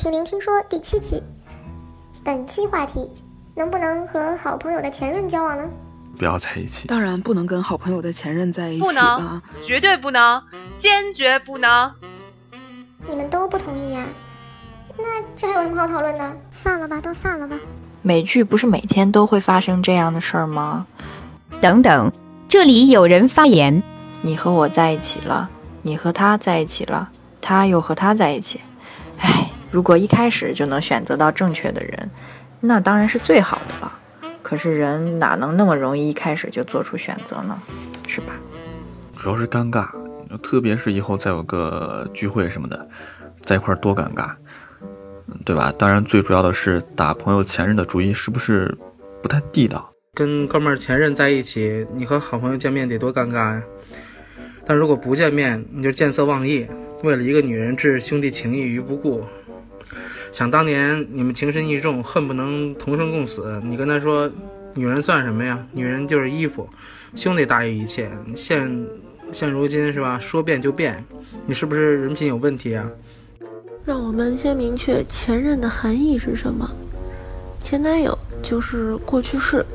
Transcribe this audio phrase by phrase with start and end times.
[0.00, 1.22] 到听聆听说第七期，
[2.24, 3.06] 本期话题：
[3.54, 5.68] 能不能和好朋友的前任交往呢？
[6.16, 6.88] 不要在一起。
[6.88, 10.42] 当然不能跟好朋友的前任在一起不能，绝对不能，
[10.78, 11.92] 坚决不能。
[13.10, 14.02] 你们都不同意呀？
[14.96, 15.04] 那
[15.36, 16.32] 这还有什么好讨论的？
[16.50, 17.54] 散了吧，都散了吧。
[18.00, 20.86] 美剧不是每天都会发生这样的事儿吗？
[21.60, 22.10] 等等，
[22.48, 23.82] 这里有人发言。
[24.22, 25.50] 你和我在一起了，
[25.82, 27.10] 你和他在一起了，
[27.42, 28.62] 他又和他在一起。
[29.70, 32.10] 唉，如果一开始就能选择到正确的人，
[32.60, 33.98] 那当然是最好的了。
[34.42, 37.60] 可是人哪能那么容易一开始就做出选择呢？
[38.06, 38.34] 是吧？
[39.16, 39.88] 主要是尴尬，
[40.42, 42.88] 特别是以后再有个聚会什么的，
[43.42, 44.30] 在一块儿多尴尬，
[45.44, 45.72] 对吧？
[45.78, 48.76] 当然，最主要的是打朋友前任的主意是不是
[49.22, 49.92] 不太地道？
[50.14, 53.62] 跟哥们儿前任在一起，你和好朋友见面得多尴尬呀！
[54.66, 56.66] 但如果不见面，你就见色忘义，
[57.04, 59.24] 为了一个女人置兄弟情谊于不顾。
[60.32, 64.30] 想当年你们情深意重，恨不能同生共死，你跟他说，
[64.74, 65.58] 女人算什么呀？
[65.72, 66.68] 女人就是衣服，
[67.16, 68.08] 兄弟大于一切。
[68.36, 68.86] 现
[69.32, 70.18] 现如今是吧？
[70.20, 71.04] 说变就变，
[71.46, 72.86] 你是不是人品有问题啊？
[73.84, 76.70] 让我们先明确前任的含义是什么。
[77.58, 79.66] 前男友就是过去式，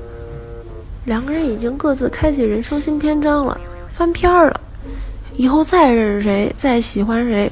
[1.05, 3.59] 两个人已经各自开启人生新篇章了，
[3.91, 4.61] 翻篇了。
[5.35, 7.51] 以后再认识谁，再喜欢谁，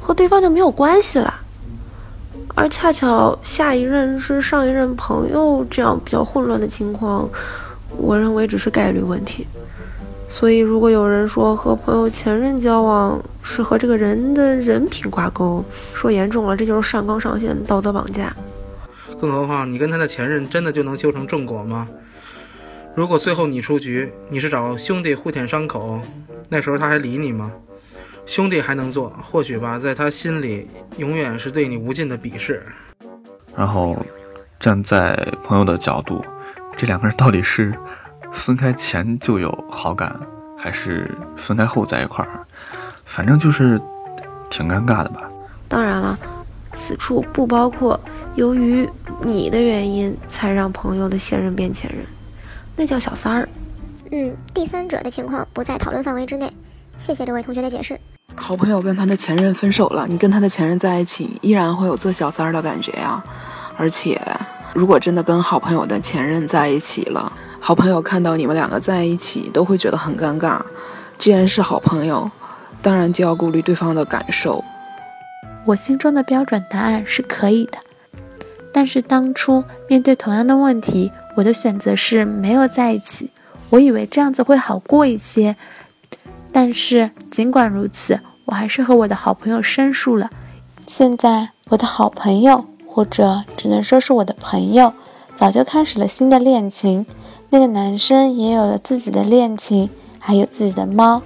[0.00, 1.42] 和对方就没有关系了。
[2.54, 7.28] 而恰巧下一任是上一任朋友，这样比较混乱的情况，
[7.98, 9.46] 我认为只是概率问题。
[10.28, 18.34] 所以，如果有人说和朋友前任交往是和这个人的人品挂钩，说严重了，这就是上纲上线、道德绑架。
[19.20, 21.86] 更何况，你跟他的前任真的就能修成正果吗？
[22.96, 26.00] 如果最后你出局，你是找兄弟互舔伤口，
[26.48, 27.52] 那时候他还理你吗？
[28.26, 32.62] 兄弟还能做，或许吧，在他心里永远是对你无尽的鄙视。
[33.56, 33.96] 然后，
[34.58, 36.22] 站在朋友的角度，
[36.76, 37.72] 这两个人到底是
[38.32, 40.14] 分开前就有好感，
[40.58, 42.44] 还是分开后在一块儿？
[43.04, 43.80] 反正就是
[44.50, 45.30] 挺尴尬的吧。
[45.68, 46.18] 当然了，
[46.72, 47.98] 此处不包括
[48.34, 48.88] 由于
[49.22, 52.04] 你的原因才让朋友的现任变前任。
[52.74, 53.48] 那叫小三儿，
[54.10, 56.52] 嗯，第三者的情况不在讨论范围之内。
[56.98, 57.98] 谢谢这位同学的解释。
[58.36, 63.22] 好朋友跟他的前任分手了，你跟他的前任在一起，依然会有做小三儿的感觉呀。
[63.76, 64.20] 而且，
[64.72, 70.60] 如果真的跟好朋友的前任在一起了，好朋友看到你们两个在一起，都会觉得很尴尬。
[71.18, 72.30] 既然是好朋友，
[72.80, 74.62] 当然就要顾虑对方的感受。
[75.64, 77.78] 我心中的标准答案是可以的，
[78.72, 81.10] 但是当初面对同样的问题。
[81.34, 83.30] 我的选择是没有在一起，
[83.68, 85.54] 我以为这样子会好过一些，
[86.56, 90.30] 但是尽管如此，我还是和我的好朋友申诉了。
[90.86, 94.90] 现在我的好朋友，或者只能说是我的朋友，
[95.34, 97.04] 早就开始了新的恋情，
[97.50, 101.20] 那个男生也有了自己的恋情，还有自己的猫。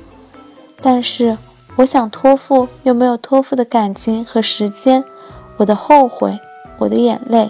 [0.82, 1.38] 但是
[1.76, 5.04] 我想托付又没有托付的感情和时间，
[5.58, 6.41] 我的后悔，
[6.76, 7.48] 我的眼泪，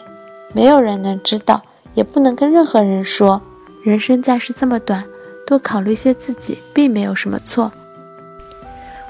[0.52, 1.62] 没有人能知道。
[1.94, 3.41] 也不能跟任何人说，
[3.82, 5.02] 人生在世这么短，
[5.50, 7.72] 多考虑些自己，并没有什么错。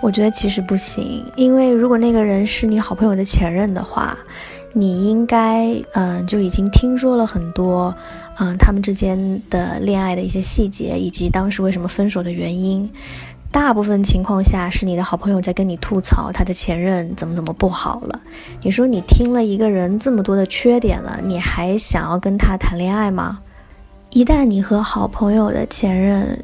[0.01, 4.17] 我觉得其实不行，因为如果那个人是你好朋友的前任的话，
[4.73, 7.95] 你应该嗯就已经听说了很多
[8.39, 12.91] 嗯他们之间的恋爱的一些细节，以及当时为什么分手的原因。
[13.53, 18.19] 大部分情况下是你的好朋友在跟你吐槽他的前任怎么怎么不好了。
[18.63, 23.41] 你说你听了一个人这么多的缺点了，你还想要跟他谈恋爱吗？
[24.13, 26.37] 一旦你和好朋友的前任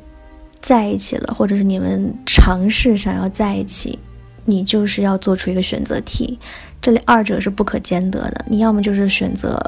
[0.60, 3.98] 在一起了，或者是你们尝试想要在一起，
[4.44, 6.38] 你就是要做出一个选择题，
[6.80, 8.44] 这里二者是不可兼得的。
[8.48, 9.60] 你要么就是选择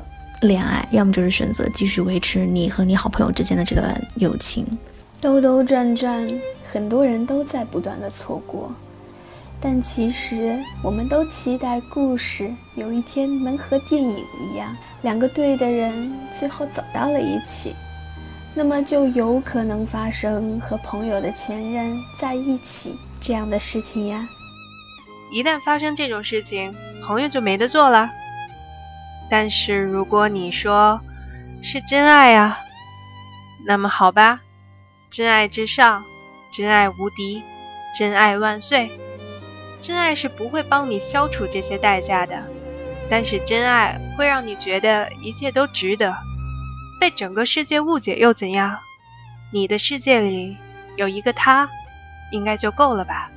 [0.43, 4.64] 恋爱，要么就是选择继续维持你和你好朋友之间的这段友情。
[5.20, 6.28] 兜兜转转。
[6.70, 8.70] 很多人都在不断的错过，
[9.58, 17.73] 但其实我们都期待故事有一天能和电影一样，两个对的人最后走到了一起，
[18.55, 24.29] 那么就有可能发生和朋友的前任在一起这样的事情呀。
[25.31, 26.75] 一旦发生这种事情，
[27.06, 28.11] 朋友就没得做了。
[29.31, 31.00] 但是如果你说
[31.62, 32.59] 是真爱啊，
[33.67, 34.41] 那么好吧，
[35.11, 36.05] 真爱至上。
[36.50, 37.43] 真爱无敌，
[37.95, 38.91] 真爱万岁！
[39.83, 42.43] 真爱是不会帮你消除这些代价的，
[43.11, 46.17] 但是真爱会让你觉得一切都值得。
[47.00, 48.79] 被整个世界误解又怎样？
[49.53, 50.56] 你的世界里
[50.97, 51.69] 有一个他，
[52.33, 53.31] 应该就够了吧？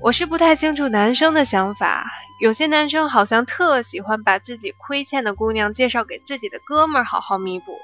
[0.00, 2.10] 我是不太清楚男生的想法，
[2.40, 7.76] 有些男生好像特喜欢把自己亏欠的姑娘介绍给自己的哥们儿好好弥补。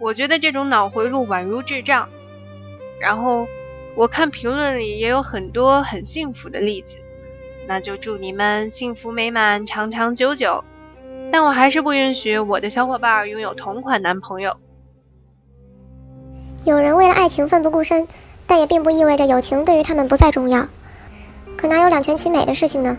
[0.00, 2.08] 我觉得这种脑回路宛如智障。
[3.00, 3.46] 然后
[3.96, 6.98] 我看评论里也有很多很幸福的例子，
[7.66, 10.64] 那就祝你们幸福美满、长长久久。
[11.34, 14.54] 但我还是不允许我的小伙伴拥有同款男朋友。
[16.62, 18.06] 有人为了爱情奋不顾身，
[18.46, 20.64] 但也并不意味着友情对于他们不再重要。
[21.56, 22.96] 可哪有两全其美的事情呢？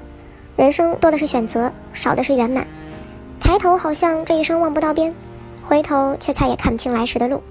[0.58, 2.68] 人生多的是选择，少的是圆满。
[3.40, 5.16] 抬头好像这一生望不到边，
[5.64, 7.42] 回头却再也看不清来时的路，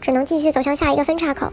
[0.00, 1.52] 只能继续走向下一个分岔口，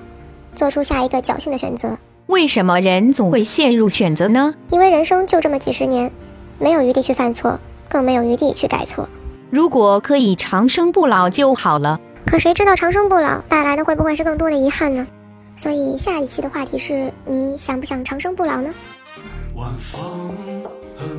[0.56, 1.98] 做出下一个侥幸的选择。
[2.28, 4.56] 为什么人总会陷入选择呢？
[4.72, 6.10] 因为人生就这么几十年，
[6.58, 9.10] 没有余地去犯错，更没有余地去改错。
[9.50, 12.00] 如果可以长生不老就好了。
[12.26, 15.08] 可谁知道长生不老带来的会不会是更多的遗憾呢？
[15.56, 18.72] 所以下一期的话题是你想不想长生不老呢？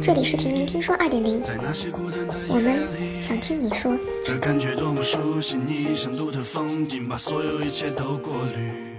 [0.01, 1.43] 这里是听您听说二点零，
[2.49, 2.87] 我们
[3.21, 3.93] 想听你说。
[4.25, 8.90] 这感觉多么熟悉，你像独特风景，把所有一切都过滤。